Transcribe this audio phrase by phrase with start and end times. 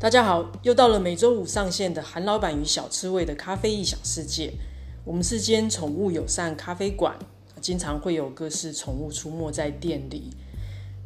[0.00, 4.50] 大家好，又到了每周五上线的韩老板与小刺猬的咖啡异想世界。
[5.04, 7.14] 我们是间宠物友善咖啡馆，
[7.60, 10.30] 经常会有各式宠物出没在店里，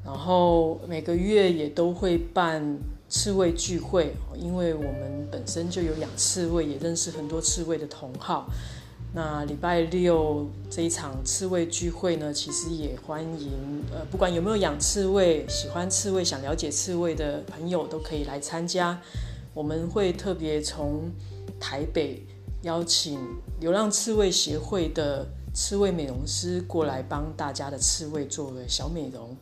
[0.05, 8.47] 然后每个月也都会办刺猬聚会，因为我们本身就有养刺猬，也认识很多刺猬的同好。
[9.17, 13.53] 那礼拜六这一场刺猬聚会呢，其实也欢迎
[13.93, 19.01] 呃，不管有没有养刺猬、喜欢刺猬、想了解刺猬的朋友，都可以来参加。
[19.55, 21.09] 我们会特别从
[21.61, 22.27] 台北
[22.63, 23.21] 邀请
[23.61, 29.37] 流浪刺猬协会的刺猬美容师过来帮大家的刺猬做个小美容。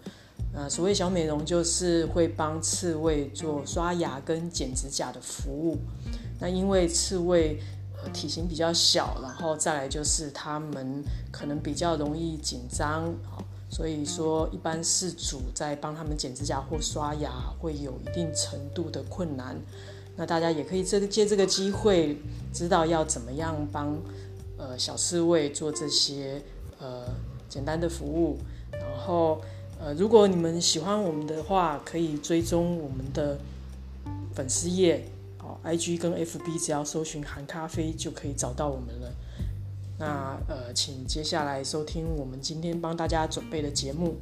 [0.52, 5.78] 呃，所谓小美容，就是会帮刺猬做刷牙跟剪指甲的服务。
[6.39, 7.59] 那因为刺猬。
[8.11, 13.15] 体型比较小，然后再来就是他们可能比较容易紧张，
[13.70, 17.30] 所以说一般事主在帮他们剪指甲或刷牙
[17.61, 19.56] 会有一定程度的困难。
[20.17, 22.19] 那大家也可以这个借这个机会，
[22.53, 23.97] 知道要怎么样帮
[24.58, 26.42] 呃小刺猬做这些
[26.78, 27.06] 呃
[27.48, 28.39] 简单的服务。
[28.73, 29.41] 然后
[29.80, 33.39] 呃，如果你们喜欢我们的话，可以追踪我们的
[34.34, 35.08] 粉丝页。
[35.43, 39.12] 好 I G 跟 F B 只要搜寻含咖啡就可以找到我们了。
[39.98, 44.19] 那呃，请接下来收听我们今天帮大家准备的节目。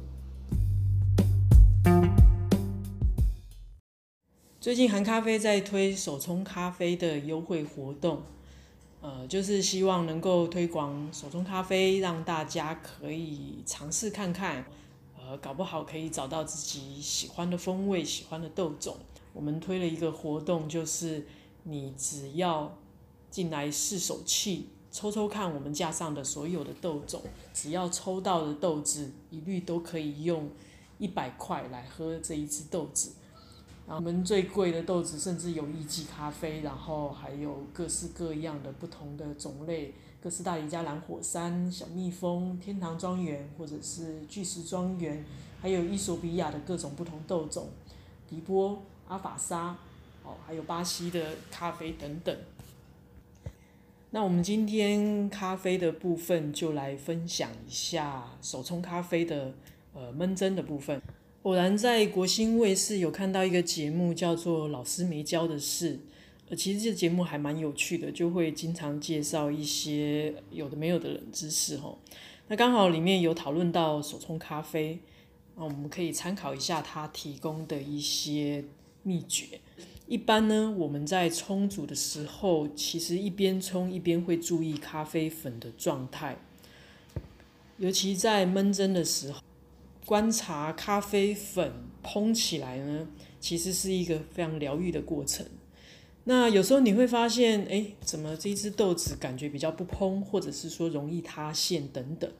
[4.59, 8.23] 最近含咖啡在推手冲咖啡的优惠活动，
[9.01, 14.65] 呃，就是希望能够推广手冲咖啡，让大家可以尝试看看，
[15.19, 18.97] 呃，搞不好可以找到自己喜欢的风味、喜欢的豆种。
[19.33, 21.25] 我们推了一个活动，就是
[21.63, 22.77] 你只要
[23.29, 27.21] 进来试手气，抽抽看我们架上的所有的豆种，
[27.53, 30.49] 只要抽到的豆子，一律都可以用
[30.97, 33.13] 一百块来喝这一支豆子。
[33.87, 45.25] 然后我们最贵的豆子，甚至有一季咖啡，然后还有各式各样的不同的种类，哥斯达黎加蓝火山、小蜜蜂、天堂庄园，或者是巨石庄园，
[45.59, 47.69] 还有伊索比亚的各种不同豆种，
[48.29, 48.81] 迪波。
[49.11, 49.75] 阿法沙，
[50.23, 52.33] 哦，还有巴西的咖啡等等。
[54.11, 59.53] 那我们今天咖啡的部分就来分享一下手冲咖啡的
[59.93, 61.01] 呃闷蒸的部分。
[61.43, 65.95] 偶然在国新卫视有看到一个节目叫做《老师没教的事》，
[66.47, 71.97] 呃，其实这节目还蛮有趣的，就会经常介绍一些有的没有的冷知识哦。
[72.47, 74.99] 那刚好里面有讨论到手冲咖啡，
[75.57, 78.63] 那我们可以参考一下他提供的一些。
[79.03, 79.59] 秘诀，
[80.07, 86.37] 一般呢，我们在冲煮的时候，其实一边冲一边会注意咖啡粉的状态，
[87.77, 89.41] 尤其在闷蒸的时候，
[90.05, 91.73] 观察咖啡粉
[92.03, 93.07] 蓬起来呢，
[93.39, 95.45] 其实是一个非常疗愈的过程。
[96.25, 102.31] 那有时候你会发现，哎，怎么这一只豆子感觉比较不蓬，或者是说容易塌陷等等。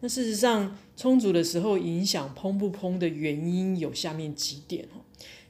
[0.00, 5.00] 那事实上，冲煮的时候影响蓬不蓬的原因有下面几点哦。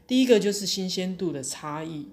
[0.07, 2.07] 第一个就是新鲜度的差异，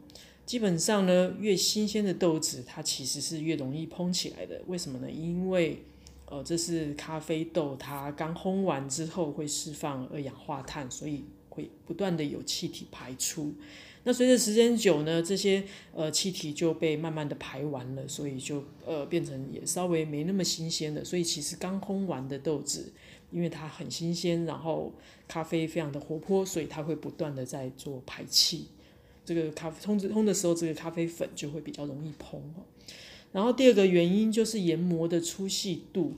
[0.46, 4.62] 基本上呢，越新鲜的豆子，它其实是越容易蓬起来的。
[4.68, 5.12] 为什么呢？
[5.12, 5.84] 因为，
[6.26, 13.54] 呃，这是咖啡豆，它刚烘完之后会释放二氧化碳，所以会不断的有气体排出。
[14.04, 15.64] 那随着时间久呢，这些
[15.94, 21.04] 呃气体就被慢慢的排完了，所以就呃变成也稍微没那么新鲜了。
[21.04, 22.94] 所以其实刚烘完的豆子。
[23.32, 24.94] 因为它很新鲜，然后
[25.28, 28.68] 咖啡非常的活泼，所以它会不断的在做排气。
[29.24, 32.42] 这个咖啡冲冲的时候，这个咖啡粉就会比较容易蓬。
[33.32, 36.14] 然后第二个原因就是研磨的粗细度。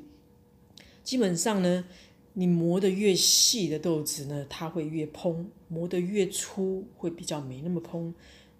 [1.03, 1.85] 基本上呢，
[2.33, 8.13] 你磨的越细的豆子呢，它会越蓬；磨的越粗，会比较没那么蓬。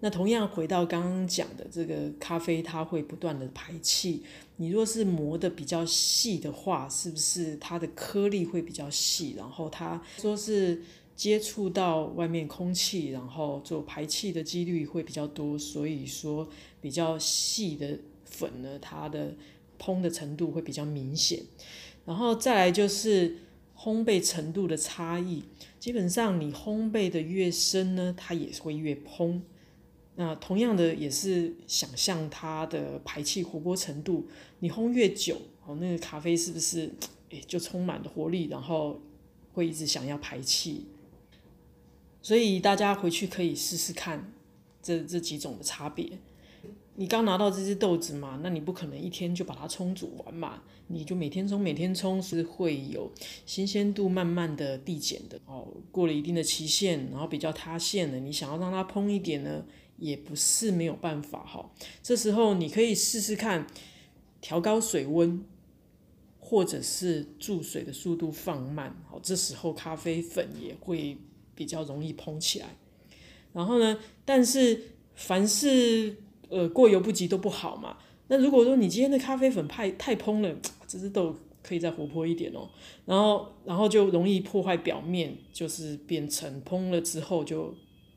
[0.04, 4.22] 那同样回到刚刚讲的这个咖啡，它会不断的排气。
[4.56, 9.34] 你若是磨的比较细的话，是不是它的颗粒会比较细？
[9.34, 10.82] 然后它说是
[11.16, 15.58] 接触到外面空气，然后做排气的几率会比较多。
[15.58, 16.46] 所以说
[16.82, 19.34] 比较细的粉呢，它的
[19.80, 21.40] 烹的程度会比较明显。
[22.04, 23.38] 然后再来就是
[23.74, 25.44] 烘焙程度的差异，
[25.80, 29.40] 基本上你烘焙的越深呢，它也会越蓬。
[30.16, 34.28] 那同样的也是想象它的排气活泼程度，
[34.60, 36.90] 你烘越久，哦，那个咖啡是不是
[37.30, 39.00] 诶就充满了活力，然后
[39.52, 40.86] 会一直想要排气？
[42.22, 44.32] 所以大家回去可以试试看
[44.80, 46.08] 这这几种的差别。
[46.96, 53.10] 你刚拿到这只豆子嘛，那你不可能一天就把它冲煮完嘛，你就每天冲每天冲，是会有
[53.44, 55.66] 新鲜度慢慢的递减的哦。
[55.90, 59.64] 过了一定的期限，然后比较塌陷了，你想要让它蓬一点呢？
[59.98, 61.70] 也不是没有办法哈。
[62.02, 63.66] 这时候你可以试试看
[64.40, 65.44] 调高水温，
[66.38, 71.16] 或者是注水的速度放慢，好，这时候咖啡粉也会
[71.54, 72.76] 比较容易蓬起来。
[73.52, 74.82] 然后呢，但是
[75.14, 76.16] 凡是
[76.48, 77.96] 呃过犹不及都不好嘛。
[78.26, 80.56] 那如果说你今天的咖啡粉太太蓬了，
[80.88, 82.68] 这支豆可以再活泼一点哦。
[83.06, 87.74] 然后然后就容易破坏表面，就是变成蓬了之后就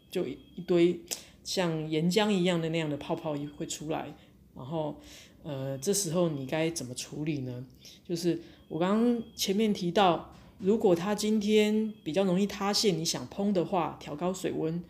[0.09, 0.99] 就一堆
[1.47, 4.13] 像岩浆一样的那样的泡泡也会出来。
[4.53, 4.99] 然后
[5.43, 7.65] 呃这时候你该怎么处理呢？
[8.03, 14.83] 就是我刚刚前面提到，如果它今天比较容易塌陷，你想烹的话，调高水温。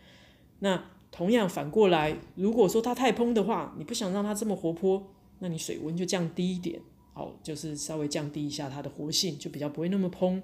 [0.58, 0.82] 那
[1.12, 5.06] 同样反过来，如果说它太蓬的话，你不想让它这么活泼，
[5.38, 6.80] 那你水温就降低一点，
[7.12, 10.42] 好，就是稍微降低一下它的活性，就比较不会那么蓬，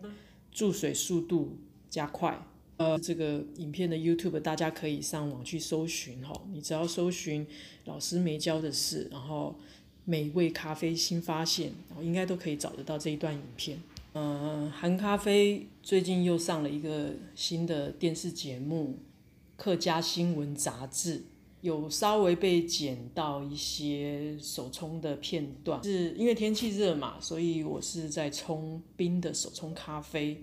[0.52, 1.58] 注水速度
[1.90, 2.46] 加快。
[2.76, 7.46] 呃，这个影片的 YouTube 大家可以上网去搜寻哈，你只要搜寻
[7.84, 9.54] 老师没教的事，然后
[10.04, 13.80] 美味咖啡新发现，然后应该都可以找得到这一段影片。
[14.14, 18.98] 嗯，韩咖啡最近又上了一个新的电视节目。
[19.56, 21.22] 客家新闻杂志
[21.60, 30.42] 有稍微被剪到一些手冲的片段，是因为天气热嘛，所以我是在冲冰的手冲咖啡。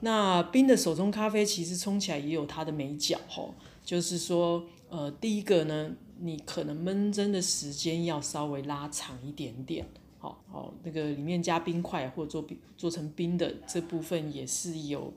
[0.00, 3.54] 那冰的手冲咖啡其实冲起来也有它的美角吼，
[3.84, 5.90] 就是说，呃，第一个呢，
[6.20, 9.86] 你可能闷蒸的时间要稍微拉长一点点，
[10.18, 15.12] 好好，那个里面加冰块或者做冰做成冰的这部分也是有。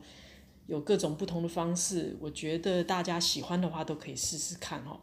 [0.68, 5.00] 有各种不同的方式，我觉得大家喜欢的话都可以试试看哦。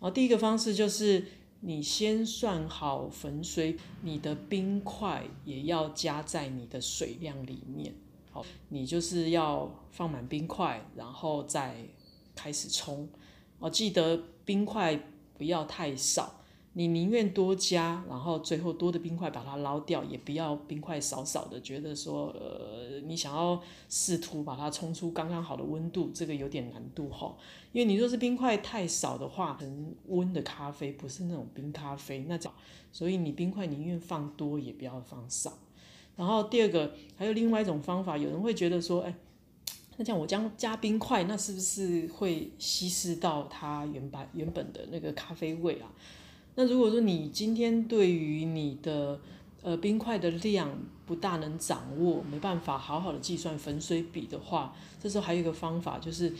[0.00, 1.22] 后第一个方式就是
[1.60, 7.92] 你先算好粉水，你的冰块也要加在你的水量里面。
[8.32, 11.76] 好，你就是要放满冰块，然后再
[12.34, 13.08] 开始冲。
[13.58, 14.98] 哦，记得冰块
[15.36, 16.40] 不要太少。
[16.74, 27.36] 你宁愿多加，然后最后多的冰块把它捞掉，也不要冰块少少的，觉得说呃你想要试图把它冲出刚刚好的温度，这个有点难度哈。
[27.72, 32.50] 因为你若是冰块太少的话，很温的咖啡不是那种冰咖啡，那叫
[32.90, 35.52] 所以你冰块宁愿放多也不要放少。
[36.16, 39.14] 然后第二个还有另外一种方法，有人会觉得说，哎，
[39.96, 45.90] 那这样我将加冰块，那是不是会稀释到它原本原本的那个咖啡味啊？
[46.54, 49.18] 那如果说你今天对于你的
[49.62, 50.70] 呃冰块的量
[51.06, 56.32] 不大能掌握，没办法好好的计算粉水比的话，这时候还有一个方法，就是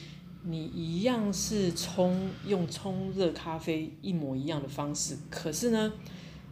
[0.44, 5.92] 你一样是冲用冲热咖啡一模一样的方式，可是呢，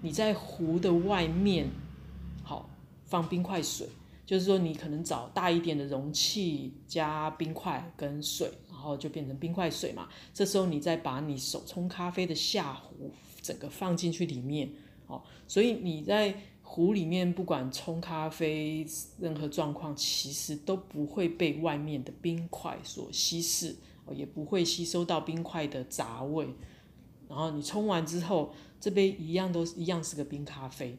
[0.00, 1.69] 你在壶的外面
[3.10, 3.86] 放冰块水，
[4.24, 10.08] 就是说你可能找大一点的容器加冰块跟水，然后就变成冰块水嘛。
[10.32, 13.12] 这时候你再把你手冲咖啡的下壶。
[13.42, 14.70] 整个放进去里面，
[15.06, 18.86] 哦，所以你在壶里面不管冲咖啡，
[19.18, 23.74] 任何状况其实都不会被外面的冰块所稀释，
[24.04, 26.48] 哦，也不会吸收到冰块的杂味。
[27.30, 30.98] 然后你冲完之后，这杯一样都一样是个冰咖啡，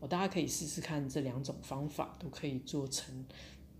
[0.00, 3.24] 哦，大家可以试试看这两种方法，都可以做成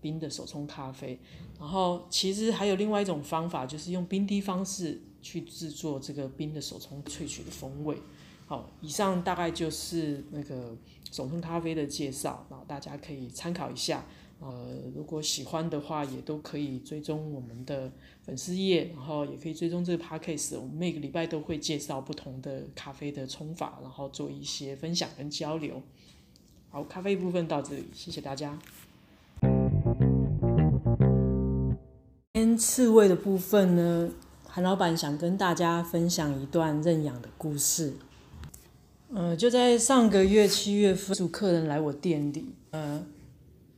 [0.01, 1.19] 冰的手冲咖啡。
[1.59, 5.01] 然后其实还有另外一种方法，就是用冰滴方式。
[5.21, 7.97] 去制作这个冰的手冲萃取的风味，
[8.47, 10.73] 好，以上大概就是那个
[11.11, 14.05] 手冲咖啡的介绍，然后大家可以参考一下，
[14.39, 17.91] 呃，如果喜欢的话，也都可以追踪我们的
[18.23, 25.83] 粉丝页，然后也可以追踪这个 podcast，我们每个礼拜都会介绍不同的咖啡的冲法，然后做一些分享跟交流。
[26.71, 28.57] 好，咖啡部分到这里，谢谢大家。
[32.57, 34.11] 刺猬的部分呢？
[34.45, 37.93] 韩老板想跟大家分享一段认养的故事。
[39.13, 43.01] 呃，就在上个月七月份，组客人来我店里，呃，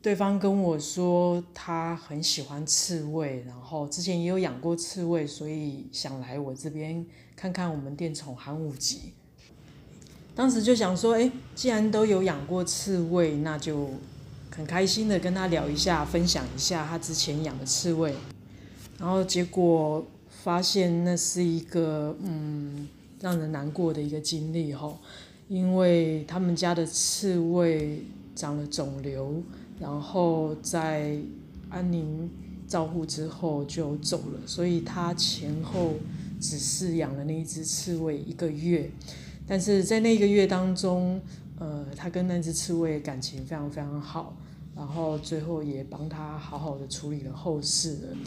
[0.01, 7.05] 对方跟我说他很喜欢刺猬，然后之前也有养过刺猬，所以想来我这边
[7.35, 9.13] 看看我们店宠寒武吉。
[10.35, 13.89] 当时就想说，哎，既然都有养过刺猬，那就
[14.55, 18.13] 很开心的跟他聊一下，分享一下他之前养的刺猬，
[18.99, 20.05] 然后结果。
[20.43, 22.87] 发现那是一个嗯
[23.19, 24.91] 让人难过的一个经历哈，
[25.47, 28.03] 因为他们家的刺猬
[28.35, 29.43] 长了肿瘤，
[29.79, 31.15] 然后在
[31.69, 32.27] 安宁
[32.67, 35.93] 照护之后就走了，所以他前后
[36.39, 38.89] 只是养了那一只刺猬一个月，
[39.51, 41.21] 但是在那个月当中，
[41.59, 44.37] 呃，他跟那只刺猬感情非常非常好。
[44.73, 48.17] 然后最后也帮他好好的处理了后事了，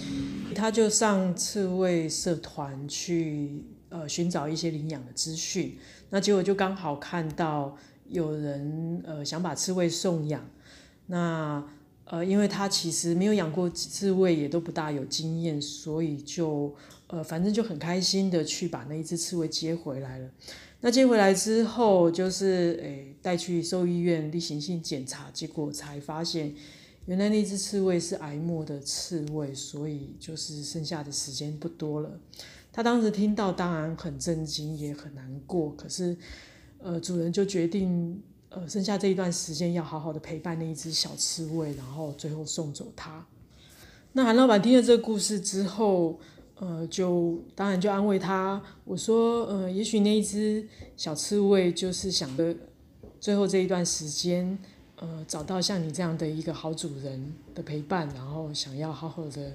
[0.54, 5.78] 他就上刺猬社团去呃寻找一些领养的资讯。
[6.11, 7.75] 那结果就刚好看到
[8.11, 10.47] 有人呃想把刺猬送养，
[11.07, 11.64] 那
[12.05, 16.75] 呃因为他其实没有养过刺猬，也都不大有经验，所以就
[17.07, 20.31] 呃反正就很开心的去把那一只刺猬接回来了。
[20.81, 26.55] 那接回来之后，就是诶带去兽医院例行性检查，结果才发现，
[27.07, 32.21] 原来那只刺猬是癌末的刺猬，所以就是剩下的时间不多了。
[32.71, 36.15] 他当时听到当然很震惊，也很难过，可是
[36.79, 38.21] 呃主人就决定，
[38.55, 43.27] 呃剩下这一段时间要好好的陪伴那一只小刺猬，然后最后送走它。
[44.13, 46.19] 那韩老板听了这个故事之后。
[46.57, 50.65] 呃，就当然就安慰他，我说，呃，也许那一只
[50.97, 52.55] 小刺猬就是想的，
[53.21, 54.57] 最后这一段时间，
[54.97, 59.53] 呃，找到像你这样的一个好主人的陪伴，然后想要好好的，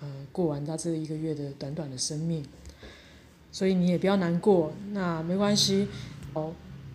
[0.00, 2.44] 呃，过完他这一个月的短短的生命，
[3.50, 5.88] 所以你也不要难过，那没关系，
[6.34, 6.52] 哦，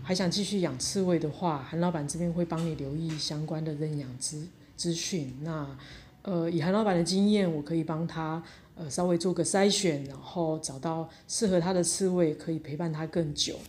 [0.09, 5.77] 还想继续养刺猬的话，韩老板这边会帮你留意相关的认养资资讯，那，
[6.23, 8.43] 呃，以韩老板的经验，我可以帮他。
[8.73, 13.59] 呃，稍微做个筛选，然后找到适合他的刺猬，可以陪伴他更久。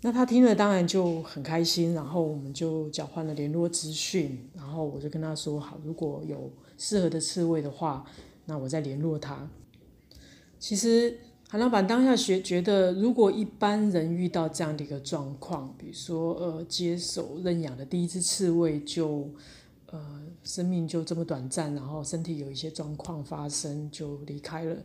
[0.00, 8.06] 那他听了当然就很开心，然后我们就交换了联络资讯，然后我就跟他说好，如果有适合的刺猬的话，
[8.46, 9.46] 那我再联络他。
[10.58, 11.18] 其实
[11.54, 19.30] 韩老板当下觉觉得，如果一般人遇到这样的一个状况，比如说呃接手认养的第一只刺猬就。
[19.86, 24.76] 呃，生命就这么短暂，然后身体有一些状况发生就离开了。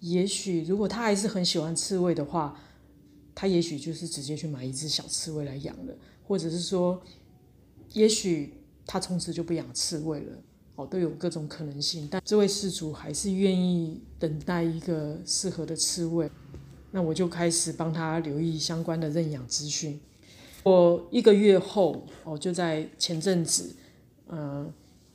[0.00, 2.58] 也许如果他还是很喜欢刺猬的话，
[3.34, 5.94] 他也许就是直接去买一只小刺猬来养了，
[6.26, 6.98] 或者是说，
[7.92, 8.54] 也许
[8.86, 10.32] 他从此就不养刺猬了。
[10.76, 12.08] 哦，都有各种可能性。
[12.10, 16.30] 但这位事主还是愿意等待一个适合的刺猬，
[16.90, 20.00] 那我就开始帮他留意相关的认养资讯。
[20.62, 23.74] 我一个月后，哦，就在前阵子。
[24.26, 24.66] 呃，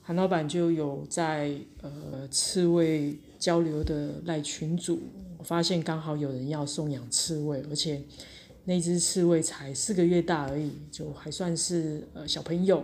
[0.04, 1.52] 韩老板就有在
[1.82, 5.00] 呃刺猬交流的赖群组，
[5.38, 8.00] 我发现刚好有人要送养刺猬，而且
[8.66, 12.84] 那只刺猬才四个月大而已，就还算是呃小朋友，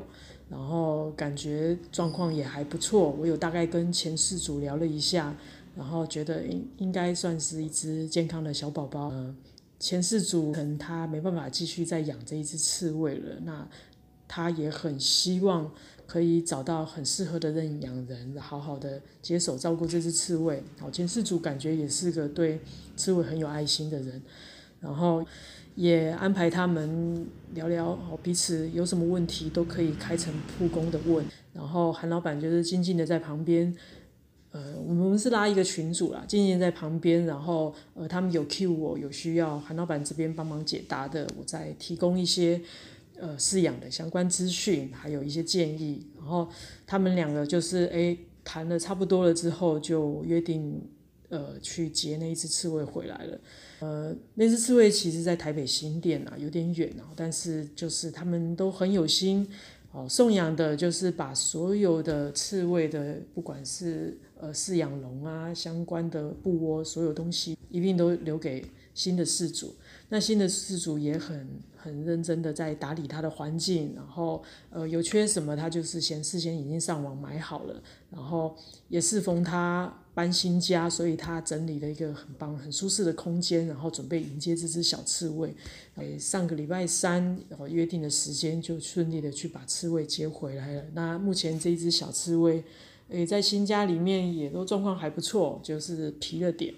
[0.49, 3.11] 然后感觉状况也还不错。
[3.11, 5.35] 我有大概跟前事主聊了一下，
[5.75, 9.09] 然后觉得应应该算是一只健康的小宝宝。
[9.11, 9.35] 嗯
[9.77, 13.67] 前事主可能他没办法继续再养这一只刺猬了，那
[14.27, 15.71] 他也很希望。
[16.07, 20.61] 可以找到很适合的认养人，好好的接手照顾这只刺猬。
[20.79, 22.59] 好，前事主感觉也是个对
[22.95, 24.21] 刺猬很有爱心的人，
[24.85, 25.25] 然后
[25.75, 31.25] 也安排他们聊聊，彼此有什么问题都可以开诚布公的问。
[31.51, 33.75] 然后韩老板就是静静的在旁边，
[34.51, 42.61] 呃，我们是拉一个群组啦，静静在旁边，然后呃，他们有 Q 我有需要韩老板这边帮忙解答的，我再提供一些。
[43.17, 46.49] 呃，饲养的相关资讯，还有一些建议，然后
[46.85, 50.81] 他们两个就是诶谈的差不多了之后，就约定
[51.29, 53.39] 呃去接那一只刺猬回来了。
[53.85, 59.47] 呃，那只刺猬其实在台北新店啊，有点远啊，但是就是他们都很有心
[59.91, 68.65] 哦，送养的就是把所有的刺猬的，不管是呃饲养笼啊相关的布窝，所有东西一并都留给
[68.95, 69.75] 新的饲主。
[70.09, 78.55] 那新的饲主也很很认真的在打理他的环境，然后呃有缺什么他就是先事先已经上网买好了，然后
[78.89, 85.53] 也适逢他搬新家，所以他整理了一个很棒很舒适的空间，然后准备迎接这只小刺猬。
[85.97, 90.83] 诶，上个礼拜三呃约定的时间就顺利的去把刺猬接回来了。
[90.93, 92.63] 那目前这一只小刺猬，
[93.09, 96.73] 诶在新家里面也都状况还不错，就是皮了点，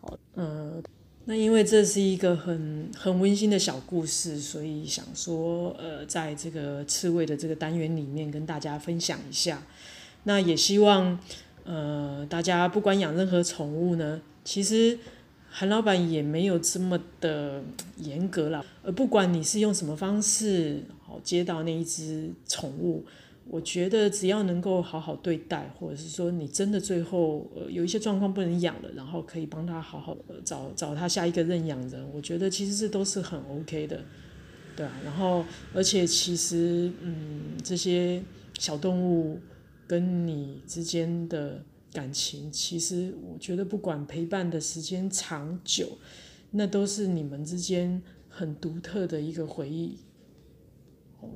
[0.00, 0.82] 好呃。
[1.26, 9.62] 那因为这是一个很很温馨的小故事，所以想说，呃，在这个刺猬的这个单元里面跟大家分享一下。
[10.24, 11.20] 那也希望，
[11.68, 14.98] 呃，大家不管养任何宠物呢，其实
[15.50, 17.62] 韩老板也没有这么的
[17.98, 18.64] 严格啦。
[18.82, 23.04] 呃，不管你是用什么方式，好接到那一只宠物。
[23.50, 34.00] 我觉得只要能够好好对待，或者是说你真的最后呃有一些状况不能养了，然后可以帮他好好的找找他下一个认养人，我觉得其实这都是很 OK 的，
[34.74, 34.92] 对啊。
[35.04, 35.44] 然后
[35.74, 38.22] 而且其实嗯这些
[38.58, 39.38] 小动物
[39.88, 45.98] 跟你之间的感情，其实我觉得不管陪伴的时间长久，
[46.52, 49.96] 那都是你们之间很独特的一个回忆。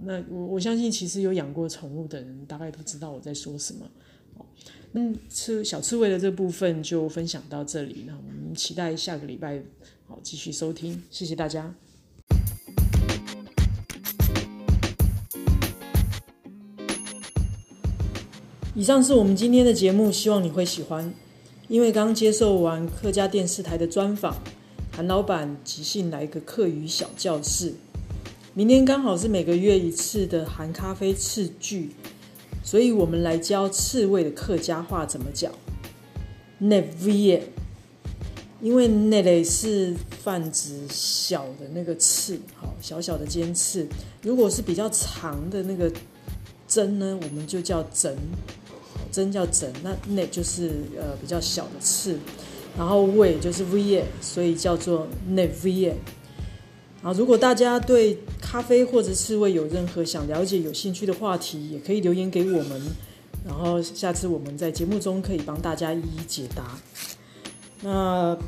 [0.04, 3.90] 那我我相信，其实有养过宠物的人，大概都知道我在说什么。
[4.36, 4.46] 哦，
[4.92, 9.60] 那刺小刺猬的这部分就分享到这里，那我们期待下个礼拜
[10.06, 11.74] 好继续收听，谢谢大家。
[18.82, 21.14] 以上是我们今天的节目，希望你会喜欢。
[21.68, 24.34] 因为刚接受完客家电视台的专访，
[24.90, 27.74] 韩老板即兴来一个客语小教室。
[28.54, 31.90] 明天刚好是每个月一次的韩咖啡次聚，
[32.64, 35.52] 所以我们来教刺猬的客家话怎么讲。
[36.58, 37.42] n e v i
[38.60, 43.86] 因为那类是泛指小的那个刺，好小小的尖刺。
[44.22, 45.88] 如果是比较长的那个
[46.66, 48.16] 针呢，我们就叫针。
[49.12, 52.18] 针叫针，那那就是呃比较小的刺，
[52.76, 55.94] 然后胃就是 V，所以叫做那 V。
[57.02, 62.80] 啊，如果大家对咖啡或者刺猬有任何想了解、有兴趣的话题，也可以留言给我们，
[63.44, 66.78] 然后下次我们在节目中可以帮大家一一解答。
[67.82, 68.38] 那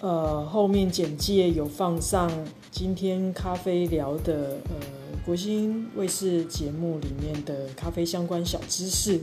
[0.00, 2.30] 呃后面简介有放上
[2.70, 4.76] 今天咖啡聊的呃
[5.26, 9.20] 国新卫视节目里面的咖啡相关小知识。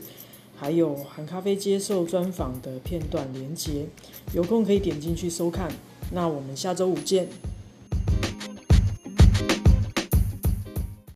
[0.56, 3.86] 还有韩咖啡接受专访的片段连接，
[4.34, 5.72] 有空可以点进去收看。
[6.12, 7.28] 那我们下周五见。